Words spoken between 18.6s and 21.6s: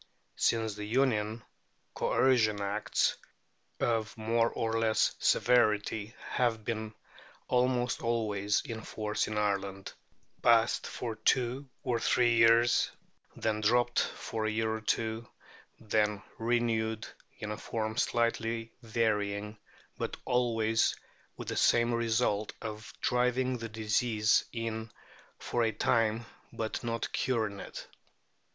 varying, but always with the